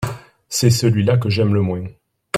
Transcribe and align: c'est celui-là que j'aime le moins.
c'est 0.49 0.71
celui-là 0.71 1.17
que 1.19 1.29
j'aime 1.29 1.53
le 1.53 1.61
moins. 1.61 1.85